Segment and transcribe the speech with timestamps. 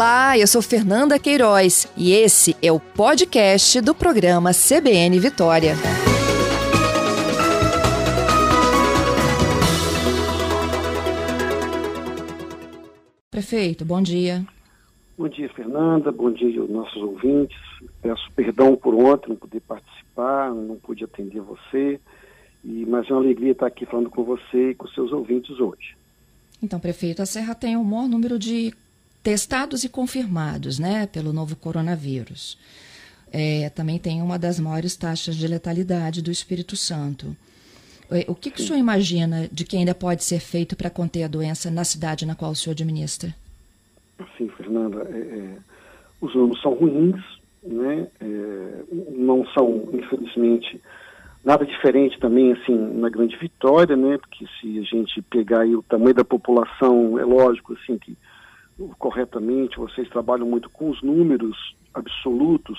[0.00, 5.74] Olá, eu sou Fernanda Queiroz e esse é o podcast do programa CBN Vitória.
[13.30, 14.42] Prefeito, bom dia.
[15.18, 16.10] Bom dia, Fernanda.
[16.10, 17.58] Bom dia aos nossos ouvintes.
[18.00, 22.00] Peço perdão por ontem não poder participar, não pude atender você.
[22.64, 25.94] E, mas é uma alegria estar aqui falando com você e com seus ouvintes hoje.
[26.62, 28.72] Então, prefeito, a Serra tem o maior número de
[29.22, 32.58] testados e confirmados, né, pelo novo coronavírus.
[33.32, 37.36] É, também tem uma das maiores taxas de letalidade do Espírito Santo.
[38.10, 41.22] É, o que, que o senhor imagina de que ainda pode ser feito para conter
[41.22, 43.32] a doença na cidade na qual o senhor administra?
[44.36, 45.56] Sim, Fernanda, é, é,
[46.20, 47.22] os números são ruins,
[47.62, 48.08] né?
[48.20, 50.80] É, não são, infelizmente,
[51.44, 54.18] nada diferente também assim na Grande Vitória, né?
[54.18, 58.16] Porque se a gente pegar o tamanho da população, é lógico assim que
[58.98, 62.78] corretamente, vocês trabalham muito com os números absolutos,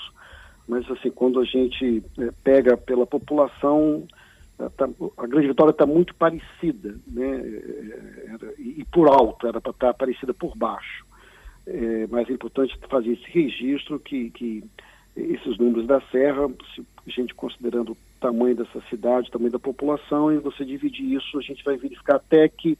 [0.66, 4.06] mas assim, quando a gente é, pega pela população,
[4.58, 7.30] é, tá, a Grande Vitória está muito parecida, né?
[7.30, 11.04] É, era, e, por alto, era para estar tá parecida por baixo.
[11.66, 14.64] É, mas é importante fazer esse registro que, que
[15.16, 19.58] esses números da Serra, se a gente considerando o tamanho dessa cidade, o tamanho da
[19.58, 22.78] população, e você dividir isso, a gente vai verificar até que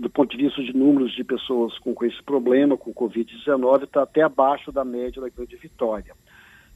[0.00, 4.02] do ponto de vista de números de pessoas com, com esse problema, com Covid-19, está
[4.02, 6.14] até abaixo da média da Grande Vitória.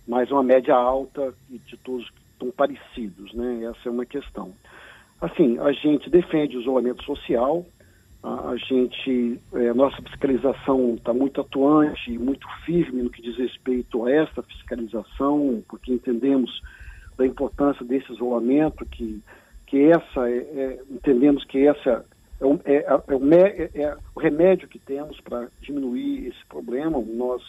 [0.06, 3.65] Mas uma média alta de todos estão parecidos, né?
[3.65, 4.53] Essa é uma questão.
[5.21, 7.67] Assim, a gente defende o isolamento social,
[8.23, 14.05] a, a gente, é, nossa fiscalização está muito atuante, muito firme no que diz respeito
[14.06, 16.62] a esta fiscalização, porque entendemos
[17.17, 19.23] da importância desse isolamento, que,
[19.67, 22.05] que essa, é, é, entendemos que essa é
[22.64, 27.00] é, é, é, é o remédio que temos para diminuir esse problema.
[27.00, 27.42] Nós,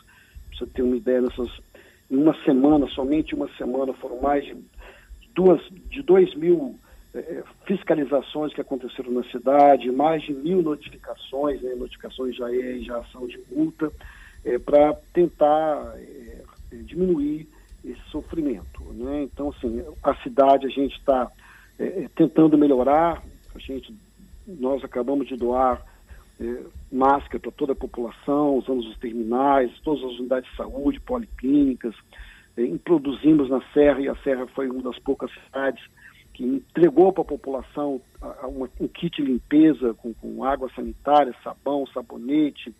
[0.53, 1.49] você ter uma ideia, nessas,
[2.09, 4.55] em uma semana, somente uma semana, foram mais de
[5.33, 6.77] duas, de dois mil
[7.65, 13.27] fiscalizações que aconteceram na cidade, mais de mil notificações, né, notificações já é já ação
[13.27, 13.91] de multa,
[14.45, 17.47] é, para tentar é, diminuir
[17.83, 18.83] esse sofrimento.
[18.93, 19.23] Né?
[19.23, 21.29] Então, assim, a cidade a gente está
[21.77, 23.21] é, tentando melhorar,
[23.53, 23.93] a gente
[24.47, 25.83] nós acabamos de doar
[26.39, 31.95] é, máscara para toda a população, usamos os terminais, todas as unidades de saúde, policlínicas,
[32.57, 35.83] é, introduzimos na Serra, e a Serra foi uma das poucas cidades
[36.33, 38.01] que entregou para a população
[38.43, 42.73] uma, um kit de limpeza com, com, água sanitária, sabão, sabonete,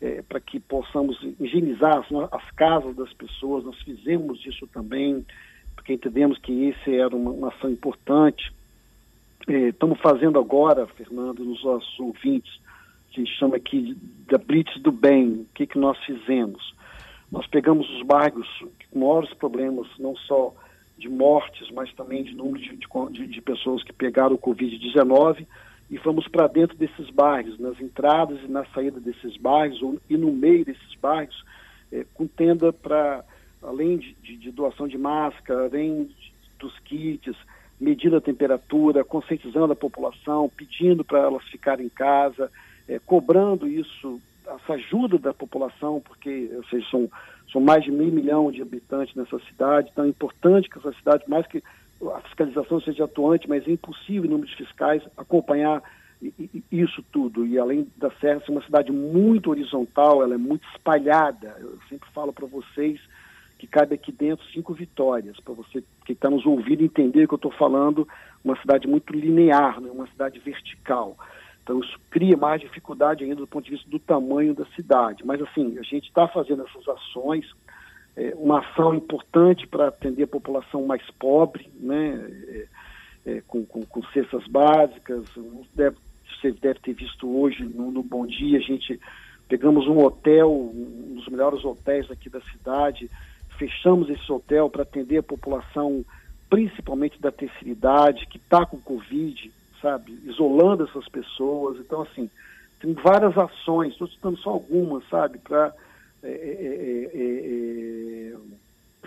[0.00, 3.64] é, para que possamos higienizar as, as, casas das pessoas.
[3.64, 5.24] Nós fizemos isso também,
[5.74, 8.52] porque entendemos que esse era uma, uma ação importante
[9.46, 12.52] estamos fazendo agora, Fernando, nos nossos ouvintes,
[13.10, 13.96] a gente chama aqui
[14.30, 15.28] da Blitz do Bem.
[15.32, 16.74] O que, que nós fizemos?
[17.30, 18.46] Nós pegamos os bairros
[18.90, 20.54] com maiores problemas, não só
[20.98, 22.78] de mortes, mas também de número de,
[23.12, 25.46] de, de pessoas que pegaram o Covid-19
[25.90, 30.16] e fomos para dentro desses bairros, nas entradas e na saída desses bairros, ou, e
[30.16, 31.44] no meio desses bairros,
[31.92, 33.24] é, com tenda para,
[33.62, 36.10] além de, de, doação de máscara, além
[36.58, 37.36] dos kits,
[37.80, 42.50] medindo a temperatura, conscientizando a população, pedindo para elas ficarem em casa,
[42.88, 47.10] é, cobrando isso, essa ajuda da população, porque seja, são,
[47.52, 51.24] são mais de meio milhão de habitantes nessa cidade, então é importante que essa cidade,
[51.28, 51.62] mais que
[52.14, 55.82] a fiscalização seja atuante, mas é impossível em número de fiscais acompanhar
[56.70, 57.46] isso tudo.
[57.46, 61.56] E além da Serra ser uma cidade muito horizontal, ela é muito espalhada.
[61.58, 63.00] Eu sempre falo para vocês
[63.58, 67.36] que cabe aqui dentro cinco vitórias, para você que está nos ouvindo entender que eu
[67.36, 68.06] estou falando,
[68.44, 69.90] uma cidade muito linear, né?
[69.90, 71.18] uma cidade vertical.
[71.62, 75.26] Então isso cria mais dificuldade ainda do ponto de vista do tamanho da cidade.
[75.26, 77.44] Mas assim, a gente está fazendo essas ações,
[78.16, 82.14] é, uma ação importante para atender a população mais pobre, né?
[82.48, 82.66] É,
[83.26, 85.28] é, com, com, com, cestas básicas.
[85.74, 85.96] Deve,
[86.40, 89.00] você deve ter visto hoje no, no Bom Dia, a gente
[89.48, 93.10] pegamos um hotel, um dos melhores hotéis aqui da cidade,
[93.58, 96.04] fechamos esse hotel para atender a população,
[96.48, 100.18] principalmente da terceira idade, que está com Covid, sabe?
[100.24, 101.78] Isolando essas pessoas.
[101.78, 102.30] Então, assim,
[102.80, 105.38] tem várias ações, estou citando só algumas, sabe?
[105.38, 105.74] Para
[106.22, 108.36] é é, é, é, é,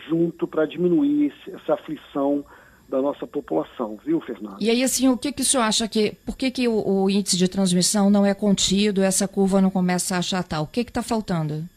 [0.08, 2.46] junto para diminuir essa aflição
[2.88, 4.58] da nossa população, viu, Fernando?
[4.60, 6.14] E aí, assim, o que, que o senhor acha que.
[6.26, 10.16] Por que, que o, o índice de transmissão não é contido, essa curva não começa
[10.16, 10.62] a achatar?
[10.62, 11.68] O que está faltando?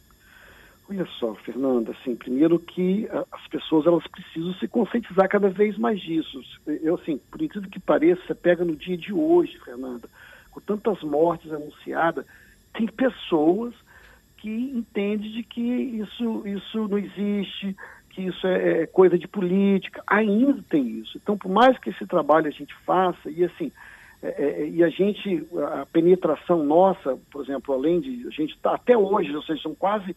[0.92, 5.98] Olha só, Fernanda, assim, primeiro que as pessoas elas precisam se conscientizar cada vez mais
[5.98, 6.38] disso.
[6.66, 10.06] Eu, assim, por incrível que pareça, você pega no dia de hoje, Fernanda,
[10.50, 12.26] com tantas mortes anunciadas,
[12.74, 13.72] tem pessoas
[14.36, 17.74] que entende de que isso, isso não existe,
[18.10, 20.02] que isso é, é coisa de política.
[20.06, 21.16] Ainda tem isso.
[21.16, 23.72] Então, por mais que esse trabalho a gente faça, e assim,
[24.22, 25.48] é, é, e a gente,
[25.80, 29.74] a penetração nossa, por exemplo, além de a gente tá até hoje, ou seja, são
[29.74, 30.14] quase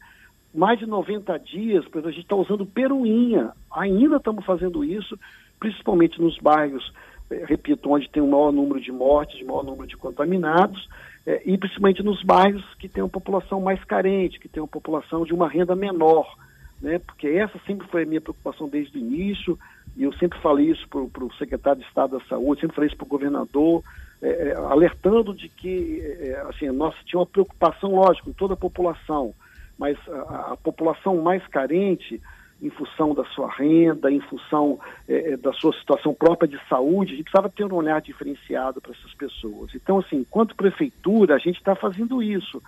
[0.55, 5.19] mais de 90 dias, a gente está usando peruinha, ainda estamos fazendo isso,
[5.59, 6.93] principalmente nos bairros,
[7.29, 10.87] é, repito, onde tem o maior número de mortes, o maior número de contaminados,
[11.25, 15.25] é, e principalmente nos bairros que tem uma população mais carente, que tem uma população
[15.25, 16.37] de uma renda menor,
[16.81, 16.99] né?
[16.99, 19.59] porque essa sempre foi a minha preocupação desde o início,
[19.97, 22.97] e eu sempre falei isso para o secretário de Estado da Saúde, sempre falei isso
[22.97, 23.83] para o governador,
[24.21, 26.01] é, alertando de que
[26.47, 29.33] assim, nós tinha uma preocupação, lógico, em toda a população,
[29.77, 32.21] mas a, a população mais carente,
[32.61, 37.13] em função da sua renda, em função é, é, da sua situação própria de saúde,
[37.13, 39.73] a gente precisava ter um olhar diferenciado para essas pessoas.
[39.75, 42.61] Então, assim, enquanto prefeitura, a gente está fazendo isso.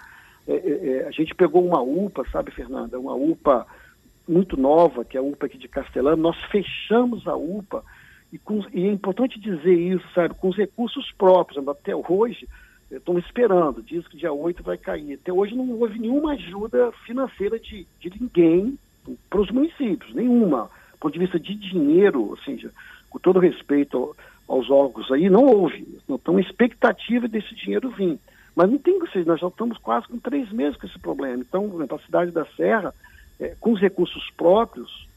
[0.47, 2.99] É, é, é, a gente pegou uma UPA, sabe, Fernanda?
[2.99, 3.65] Uma UPA
[4.27, 7.83] muito nova, que é a UPA aqui de Castelano, nós fechamos a UPA,
[8.31, 11.65] e, com, e é importante dizer isso, sabe, com os recursos próprios.
[11.65, 12.47] Até hoje,
[12.91, 15.13] estamos esperando, diz que dia 8 vai cair.
[15.13, 18.77] Até hoje não houve nenhuma ajuda financeira de, de ninguém
[19.29, 20.69] para os municípios, nenhuma.
[20.93, 22.71] Do ponto de vista de dinheiro, ou seja,
[23.09, 24.15] com todo respeito
[24.47, 25.87] aos órgãos aí, não houve.
[26.07, 28.17] Não tem uma expectativa desse dinheiro vir.
[28.55, 31.43] Mas não tem, ou seja, nós já estamos quase com três meses com esse problema.
[31.47, 32.93] Então, a cidade da Serra,
[33.39, 35.07] é, com os recursos próprios,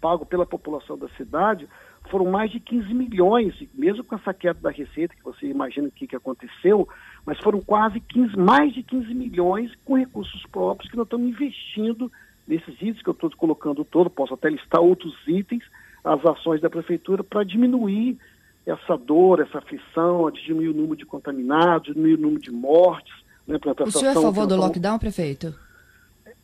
[0.00, 1.66] pago pela população da cidade,
[2.10, 5.92] foram mais de 15 milhões, mesmo com essa queda da receita, que você imagina o
[5.92, 6.88] que, que aconteceu,
[7.24, 12.10] mas foram quase 15, mais de 15 milhões com recursos próprios que nós estamos investindo
[12.46, 15.62] nesses itens que eu estou colocando todo, posso até listar outros itens,
[16.02, 18.18] as ações da prefeitura para diminuir
[18.66, 23.14] essa dor, essa aflição, diminuir o número de contaminados, diminuir o número de mortes.
[23.46, 25.54] Né, o senhor é a favor do lockdown, prefeito?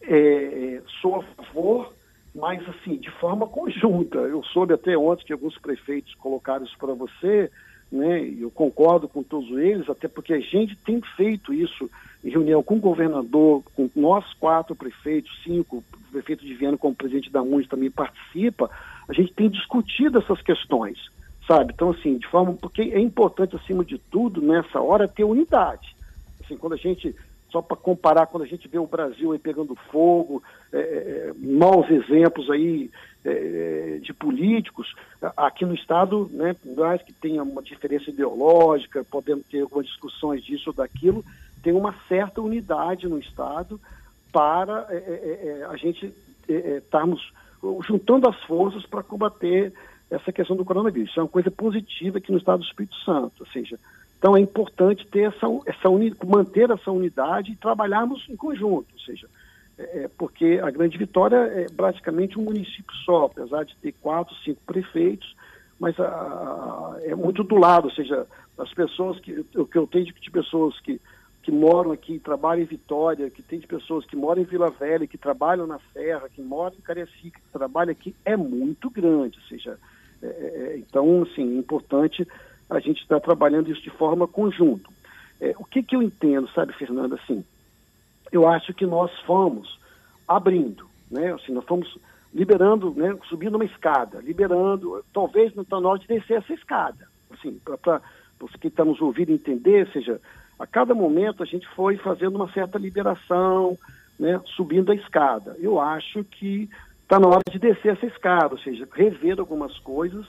[0.03, 1.93] É, é, sou a favor,
[2.37, 4.19] mas assim, de forma conjunta.
[4.19, 7.51] Eu soube até ontem que alguns prefeitos colocaram isso para você,
[7.91, 8.21] né?
[8.39, 11.91] Eu concordo com todos eles, até porque a gente tem feito isso
[12.23, 16.95] em reunião com o governador, com nós quatro prefeitos, cinco, o prefeito de Viana como
[16.95, 18.71] presidente da MUND também participa,
[19.09, 20.99] a gente tem discutido essas questões,
[21.47, 21.73] sabe?
[21.73, 25.95] Então, assim, de forma, porque é importante, acima de tudo, nessa hora, ter unidade.
[26.45, 27.15] Assim, quando a gente,
[27.57, 31.89] só para comparar, quando a gente vê o Brasil aí pegando fogo, é, é maus
[31.91, 32.91] exemplos aí
[33.25, 34.95] é, de políticos,
[35.35, 40.45] aqui no Estado, né, por mais que tenha uma diferença ideológica, podemos ter algumas discussões
[40.45, 41.25] disso ou daquilo,
[41.63, 43.81] tem uma certa unidade no Estado
[44.31, 46.13] para é, é, é, é a gente
[46.47, 47.33] estarmos
[47.89, 49.73] juntando as forças para combater
[50.11, 51.09] essa questão do coronavírus.
[51.09, 53.79] Isso é uma coisa positiva aqui no Estado do Espírito Santo, ou seja,
[54.27, 55.89] então é importante ter essa, essa
[56.27, 59.29] manter essa unidade e trabalharmos em conjunto, ou seja,
[59.79, 64.61] é, porque a Grande Vitória é praticamente um município só, apesar de ter quatro, cinco
[64.67, 65.33] prefeitos,
[65.79, 68.27] mas a, é muito do lado, ou seja,
[68.59, 71.01] as pessoas que o que eu tenho de, de pessoas que,
[71.45, 75.07] que moram aqui, trabalham em Vitória, que tem de pessoas que moram em Vila Velha,
[75.07, 79.45] que trabalham na Serra, que moram em Cariacica, que trabalham aqui, é muito grande, ou
[79.45, 79.79] seja,
[80.21, 82.27] é, é, é então, assim, é importante
[82.69, 84.89] a gente estar trabalhando isso de forma conjunta.
[85.41, 87.45] É, o que, que eu entendo, sabe, Fernanda, assim,
[88.33, 89.79] eu acho que nós fomos
[90.27, 91.33] abrindo, né?
[91.33, 91.99] Assim, nós fomos
[92.35, 93.17] liberando, né?
[93.29, 95.05] Subindo uma escada, liberando.
[95.13, 97.09] Talvez não está na hora de descer essa escada.
[97.31, 98.01] Assim, para
[98.39, 100.21] você que está nos ouvindo entender, seja,
[100.59, 103.77] a cada momento a gente foi fazendo uma certa liberação,
[104.19, 104.41] né?
[104.57, 105.57] Subindo a escada.
[105.59, 106.69] Eu acho que
[107.03, 110.27] está na hora de descer essa escada, ou seja, rever algumas coisas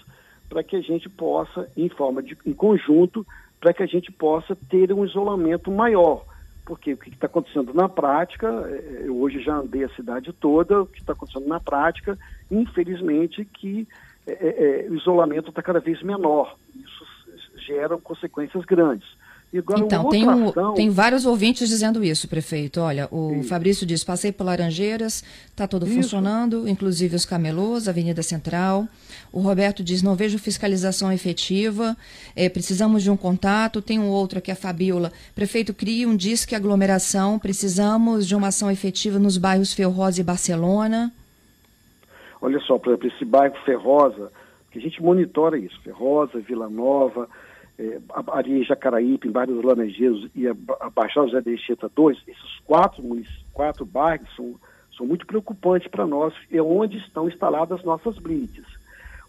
[0.49, 3.25] para que a gente possa, em forma de, em conjunto,
[3.59, 6.25] para que a gente possa ter um isolamento maior
[6.67, 10.81] porque o que está acontecendo na prática, é, eu hoje já andei a cidade toda,
[10.81, 12.19] o que está acontecendo na prática,
[12.51, 13.87] infelizmente, que
[14.27, 16.57] é, é, é o isolamento está cada vez menor.
[16.75, 17.05] Isso
[17.65, 19.07] gera consequências grandes.
[19.55, 20.73] Agora, então, tem, um, ação...
[20.73, 22.81] tem vários ouvintes dizendo isso, prefeito.
[22.81, 25.95] Olha, o Fabrício diz: passei por Laranjeiras, está tudo isso.
[25.95, 28.87] funcionando, inclusive os camelôs, Avenida Central.
[29.31, 31.95] O Roberto diz: não vejo fiscalização efetiva,
[32.35, 33.81] é, precisamos de um contato.
[33.81, 35.13] Tem um outro aqui, a Fabiola.
[35.33, 41.11] Prefeito, cria um disque aglomeração, precisamos de uma ação efetiva nos bairros Ferrosa e Barcelona.
[42.41, 44.29] Olha só, por exemplo, esse bairro Ferrosa,
[44.71, 47.29] que a gente monitora isso, Ferrosa, Vila Nova
[47.79, 47.99] é,
[48.31, 50.53] Areia Jacaraípe, em vários Laranjeiros e a,
[50.89, 53.03] Baixada José de Anchieta 2, esses quatro,
[53.53, 54.55] quatro bairros são,
[54.95, 58.65] são muito preocupantes para nós, é onde estão instaladas as nossas blitz.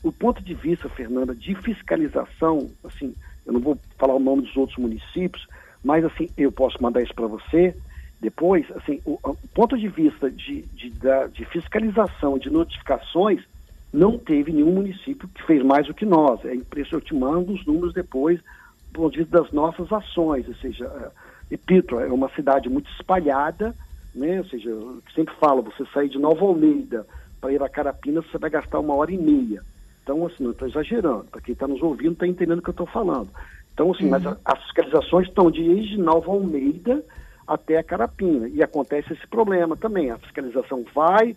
[0.02, 3.14] O ponto de vista, Fernanda, de fiscalização, assim,
[3.45, 5.47] eu não vou falar o nome dos outros municípios,
[5.85, 7.75] mas assim, eu posso mandar isso para você,
[8.21, 10.93] Depois, assim, o, o ponto de vista de, de,
[11.33, 13.43] de fiscalização, de notificações,
[13.92, 16.45] não teve nenhum município que fez mais do que nós.
[16.45, 20.47] É impressionante, eu te mando os números depois, do ponto de vista das nossas ações.
[20.47, 21.11] Ou seja, é,
[21.50, 23.75] repito, é uma cidade muito espalhada,
[24.14, 24.38] né?
[24.38, 27.07] ou seja, eu sempre falo, você sair de Nova Almeida
[27.40, 29.62] para ir a Carapina, você vai gastar uma hora e meia.
[30.02, 31.25] Então, assim, não estou exagerando.
[31.25, 33.28] Para quem está nos ouvindo, está entendendo o que eu estou falando.
[33.73, 34.11] Então, assim, uhum.
[34.11, 37.04] mas as fiscalizações estão desde Nova Almeida
[37.47, 38.49] até a Carapina.
[38.49, 40.11] E acontece esse problema também.
[40.11, 41.37] A fiscalização vai,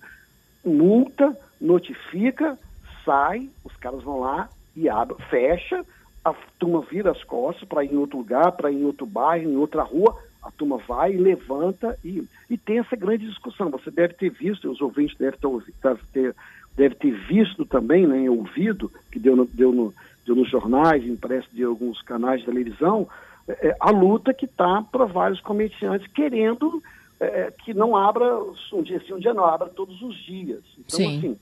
[0.65, 2.58] multa, notifica,
[3.06, 5.86] sai, os caras vão lá e abre, fecha,
[6.25, 9.50] a turma vira as costas para ir em outro lugar, para ir em outro bairro,
[9.50, 13.70] em outra rua, a turma vai, levanta e, e tem essa grande discussão.
[13.70, 16.36] Você deve ter visto, os ouvintes devem ter, ter,
[16.75, 19.94] deve ter visto também, né, ouvido, que deu, no, deu, no,
[20.25, 23.08] deu nos jornais, impresso de alguns canais de televisão,
[23.48, 26.82] é, é a luta que está para vários comerciantes querendo
[27.20, 28.25] é, que não abra
[28.74, 30.63] um dia sim, um dia não, abra todos os dias.
[30.80, 31.18] Então, sim.
[31.18, 31.39] assim,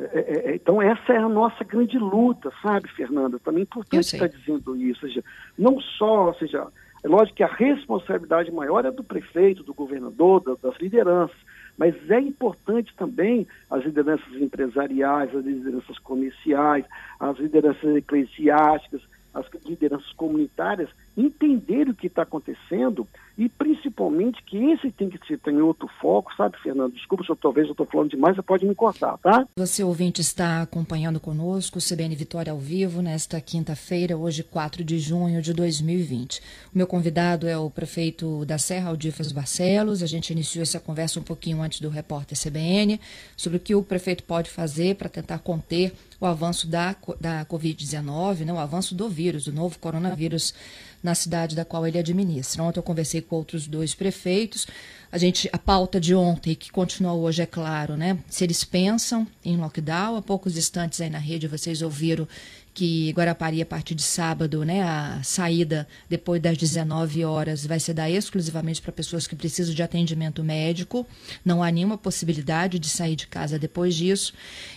[0.00, 3.38] é, é, é, então essa é a nossa grande luta, sabe, Fernanda?
[3.38, 5.04] Também é importante estar dizendo isso.
[5.04, 5.24] Ou seja,
[5.58, 6.66] não só, ou seja,
[7.04, 11.36] é lógico que a responsabilidade maior é do prefeito, do governador, das lideranças,
[11.76, 16.84] mas é importante também as lideranças empresariais, as lideranças comerciais,
[17.18, 19.02] as lideranças eclesiásticas,
[19.32, 25.38] as lideranças comunitárias entender o que está acontecendo e principalmente que esse tem que ser
[25.38, 26.92] tem outro foco, sabe, Fernando?
[26.92, 29.46] Desculpa se eu talvez eu estou falando demais, você pode me cortar, tá?
[29.56, 34.98] Você ouvinte está acompanhando conosco o CBN Vitória ao vivo nesta quinta-feira, hoje 4 de
[34.98, 36.40] junho de 2020.
[36.74, 40.02] O meu convidado é o prefeito da Serra, Aldifas Barcelos.
[40.02, 43.00] A gente iniciou essa conversa um pouquinho antes do repórter CBN
[43.36, 48.44] sobre o que o prefeito pode fazer para tentar conter o avanço da, da Covid-19,
[48.44, 50.54] né, o avanço do vírus, do novo coronavírus
[51.02, 52.62] na cidade da qual ele administra.
[52.62, 54.66] Ontem eu conversei com outros dois prefeitos.
[55.10, 58.18] A gente, a pauta de ontem, que continua hoje, é claro, né?
[58.28, 62.28] Se eles pensam em lockdown, há poucos instantes aí na rede vocês ouviram
[62.72, 67.94] que Guarapari, a partir de sábado, né, a saída depois das 19 horas vai ser
[67.94, 71.06] dar exclusivamente para pessoas que precisam de atendimento médico.
[71.44, 74.32] Não há nenhuma possibilidade de sair de casa depois disso.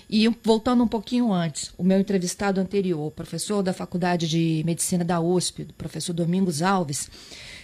[0.10, 5.04] E voltando um pouquinho antes, o meu entrevistado anterior, o professor da Faculdade de Medicina
[5.04, 7.10] da USP, o professor Domingos Alves,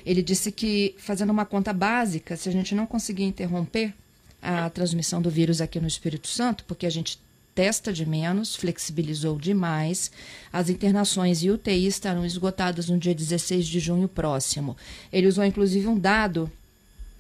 [0.06, 3.94] ele disse que, fazendo uma conta básica, se a gente não conseguir interromper
[4.42, 7.20] a transmissão do vírus aqui no Espírito Santo, porque a gente
[7.60, 10.10] testa de menos, flexibilizou demais.
[10.52, 14.78] As internações e UTI estarão esgotadas no dia 16 de junho próximo.
[15.12, 16.50] Ele usou inclusive um dado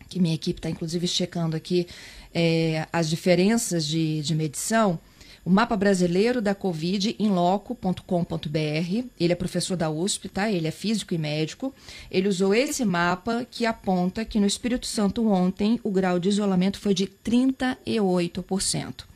[0.08, 1.86] que minha equipe está inclusive checando aqui
[2.34, 4.98] é, as diferenças de, de medição.
[5.43, 9.03] O mapa brasileiro da Covid em loco.com.br.
[9.19, 10.50] Ele é professor da USP, tá?
[10.50, 11.75] Ele é físico e médico.
[12.10, 16.79] Ele usou esse mapa que aponta que no Espírito Santo ontem o grau de isolamento
[16.79, 19.10] foi de 38%.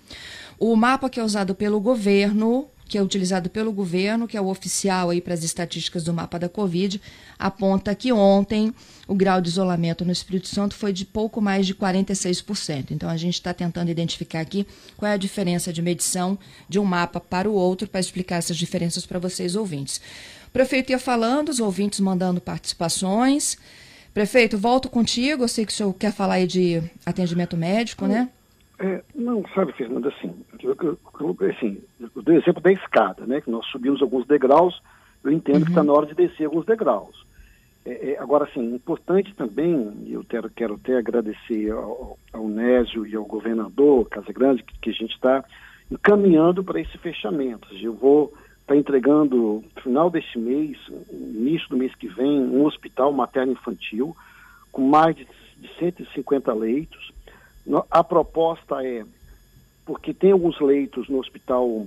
[0.59, 4.47] O mapa que é usado pelo governo, que é utilizado pelo governo, que é o
[4.47, 7.01] oficial aí para as estatísticas do mapa da Covid,
[7.39, 8.73] aponta que ontem
[9.07, 12.91] o grau de isolamento no Espírito Santo foi de pouco mais de 46%.
[12.91, 16.37] Então a gente está tentando identificar aqui qual é a diferença de medição
[16.69, 19.99] de um mapa para o outro para explicar essas diferenças para vocês ouvintes.
[20.51, 23.57] Prefeito ia falando, os ouvintes mandando participações.
[24.13, 25.43] Prefeito, volto contigo.
[25.43, 28.29] Eu sei que o senhor quer falar aí de atendimento médico, né?
[28.79, 33.39] É, não, sabe, Fernanda, assim, eu, eu, eu, assim, eu dei exemplo da escada, né?
[33.39, 34.81] Que nós subimos alguns degraus,
[35.23, 35.63] eu entendo uhum.
[35.63, 37.25] que está na hora de descer alguns degraus.
[37.85, 43.15] É, é, agora, assim, importante também, eu quero, quero até agradecer ao, ao Nésio e
[43.15, 45.43] ao governador Casa Grande, que, que a gente está
[45.91, 47.67] encaminhando para esse fechamento.
[47.75, 50.77] Eu vou estar tá entregando, no final deste mês,
[51.11, 54.15] início do mês que vem, um hospital materno-infantil
[54.71, 55.27] com mais de,
[55.57, 57.13] de 150 leitos,
[57.89, 59.05] a proposta é,
[59.85, 61.85] porque tem alguns leitos no hospital,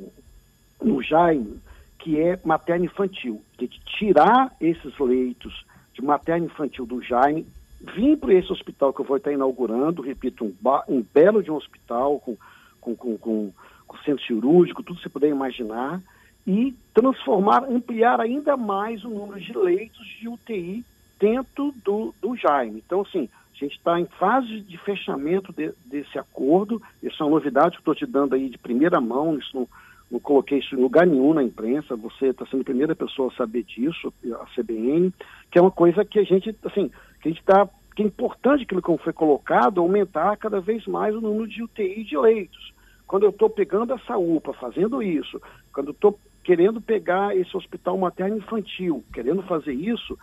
[0.83, 1.61] no Jaime,
[1.99, 3.43] que é materno-infantil.
[3.59, 7.47] Tem que tirar esses leitos de materno-infantil do Jaime,
[7.81, 10.55] vir para esse hospital que eu vou estar inaugurando, repito, um,
[10.89, 12.37] um belo de um hospital com,
[12.81, 13.53] com, com, com,
[13.87, 16.01] com centro cirúrgico, tudo que você puder imaginar,
[16.47, 20.85] e transformar, ampliar ainda mais o número de leitos de UTI
[21.19, 22.83] dentro do, do Jaime.
[22.87, 26.81] Então, assim, a gente está em fase de fechamento de, desse acordo.
[27.03, 29.39] Isso é uma novidade que estou te dando aí de primeira mão.
[29.39, 29.69] Isso não,
[30.11, 31.97] não coloquei isso em lugar nenhum na imprensa.
[31.97, 35.13] Você está sendo a primeira pessoa a saber disso, a CBN,
[35.51, 38.65] que é uma coisa que a gente, assim, que a gente está que é importante
[38.65, 42.75] aquilo que foi colocado, aumentar cada vez mais o número de UTI de leitos.
[43.07, 45.41] Quando eu estou pegando essa UPA, fazendo isso,
[45.73, 50.19] quando estou querendo pegar esse hospital materno infantil, querendo fazer isso,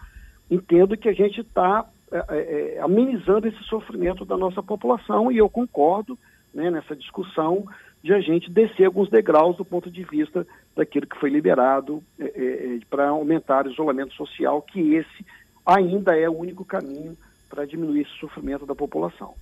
[0.52, 1.84] entendo que a gente está
[2.30, 6.18] é, é, amenizando esse sofrimento da nossa população, e eu concordo
[6.54, 7.66] né, nessa discussão
[8.04, 12.26] de a gente descer alguns degraus do ponto de vista daquilo que foi liberado é,
[12.26, 15.26] é, é para aumentar o isolamento social, que esse
[15.66, 17.18] ainda é o único caminho
[17.50, 19.34] para diminuir esse sofrimento da população.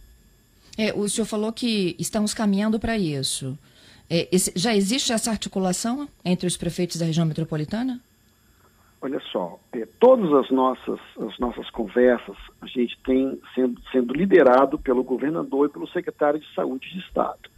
[0.77, 3.57] É, o senhor falou que estamos caminhando para isso.
[4.09, 7.99] É, esse, já existe essa articulação entre os prefeitos da região metropolitana?
[9.01, 14.77] Olha só, é, todas as nossas, as nossas conversas a gente tem sendo, sendo liderado
[14.77, 17.49] pelo governador e pelo secretário de saúde de Estado.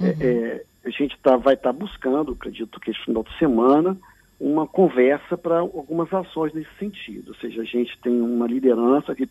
[0.00, 0.16] É, uhum.
[0.20, 3.98] É, a gente tá, vai estar tá buscando, acredito que esse final de semana,
[4.40, 7.28] uma conversa para algumas ações nesse sentido.
[7.28, 9.28] Ou seja, a gente tem uma liderança que,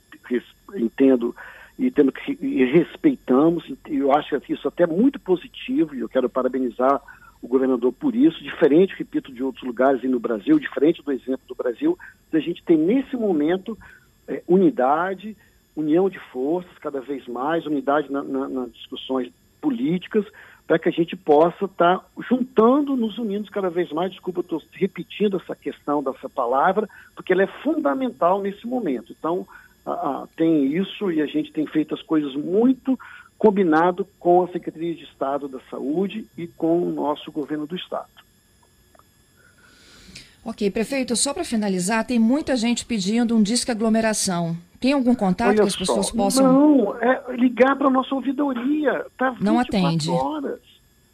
[0.76, 1.36] entendo
[1.80, 6.00] e temos que e respeitamos, e eu acho que isso é até muito positivo, e
[6.00, 7.02] eu quero parabenizar
[7.41, 11.41] o governador por isso, diferente, repito, de outros lugares e no Brasil, diferente do exemplo
[11.48, 11.98] do Brasil,
[12.34, 13.77] a gente tem nesse momento
[14.27, 15.36] é, unidade,
[15.75, 20.25] união de forças cada vez mais, unidade na, na, nas discussões políticas,
[20.65, 24.12] para que a gente possa estar tá juntando, nos unindo cada vez mais.
[24.12, 29.15] Desculpa, estou repetindo essa questão dessa palavra, porque ela é fundamental nesse momento.
[29.17, 29.48] Então,
[30.36, 33.00] tem isso e a gente tem feito as coisas muito
[33.38, 38.10] combinado com a Secretaria de Estado da Saúde e com o nosso governo do Estado.
[40.44, 44.56] Ok, prefeito, só para finalizar, tem muita gente pedindo um disco aglomeração.
[44.79, 46.53] Tem algum contato Olha que as só, pessoas possam.
[46.53, 49.06] Não, é ligar para a nossa ouvidoria.
[49.17, 50.10] Tá não atende.
[50.10, 50.62] Horas.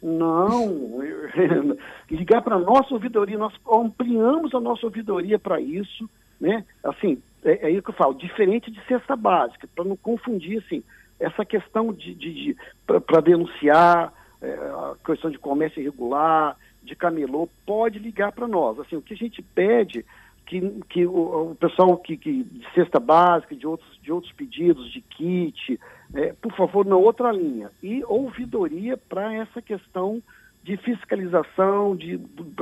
[0.00, 1.00] Não,
[2.10, 6.62] ligar para a nossa ouvidoria, nós ampliamos a nossa ouvidoria para isso, né?
[6.84, 10.82] Assim, é, é isso que eu falo, diferente de cesta básica, para não confundir, assim,
[11.24, 17.48] essa questão de, de, de para denunciar é, a questão de comércio irregular, de camelô,
[17.64, 18.78] pode ligar para nós.
[18.78, 20.04] Assim, o que a gente pede
[20.46, 24.92] que, que o, o pessoal que, que, de cesta básica, de outros, de outros pedidos,
[24.92, 25.80] de kit,
[26.14, 27.70] é, por favor, na outra linha.
[27.82, 30.22] E ouvidoria para essa questão
[30.62, 32.18] de fiscalização, de,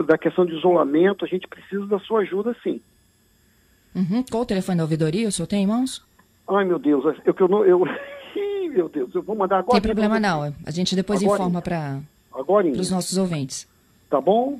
[0.06, 2.80] da questão de isolamento, a gente precisa da sua ajuda, sim.
[3.94, 4.24] Uhum.
[4.30, 5.28] Qual o telefone da ouvidoria?
[5.28, 6.04] O senhor tem em mãos?
[6.48, 7.64] Ai, meu Deus, eu que eu não.
[7.64, 7.84] Eu...
[8.72, 9.80] meu Deus, eu vou mandar agora.
[9.80, 12.00] Tem problema não, a gente depois agora, informa para
[12.78, 13.68] os nossos ouvintes.
[14.08, 14.58] Tá bom?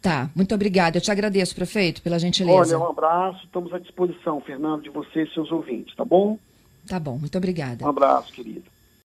[0.00, 0.98] Tá, muito obrigada.
[0.98, 2.76] Eu te agradeço, prefeito, pela gentileza.
[2.76, 6.38] Olha, um abraço, estamos à disposição, Fernando, de você e seus ouvintes, tá bom?
[6.86, 7.84] Tá bom, muito obrigada.
[7.84, 8.64] Um abraço, querido.